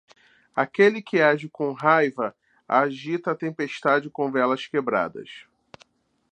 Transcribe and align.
Aquele 0.55 0.99
que 0.99 1.21
age 1.21 1.47
com 1.47 1.73
raiva 1.73 2.35
agita 2.67 3.29
a 3.29 3.35
tempestade 3.35 4.09
com 4.09 4.31
velas 4.31 4.65
quebradas. 4.65 5.45